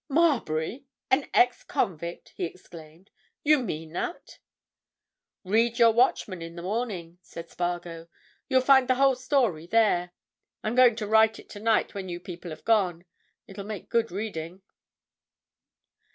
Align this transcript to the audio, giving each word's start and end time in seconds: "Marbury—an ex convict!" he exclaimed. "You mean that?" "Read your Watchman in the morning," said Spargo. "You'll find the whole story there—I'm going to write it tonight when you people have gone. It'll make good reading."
"Marbury—an 0.09 1.27
ex 1.31 1.63
convict!" 1.63 2.29
he 2.29 2.43
exclaimed. 2.43 3.11
"You 3.43 3.59
mean 3.61 3.93
that?" 3.93 4.39
"Read 5.43 5.77
your 5.77 5.91
Watchman 5.91 6.41
in 6.41 6.55
the 6.55 6.63
morning," 6.63 7.19
said 7.21 7.51
Spargo. 7.51 8.07
"You'll 8.49 8.61
find 8.61 8.87
the 8.87 8.95
whole 8.95 9.13
story 9.15 9.67
there—I'm 9.67 10.73
going 10.73 10.95
to 10.95 11.05
write 11.07 11.37
it 11.37 11.49
tonight 11.51 11.93
when 11.93 12.09
you 12.09 12.19
people 12.19 12.49
have 12.49 12.65
gone. 12.65 13.05
It'll 13.45 13.63
make 13.63 13.89
good 13.89 14.09
reading." 14.11 14.63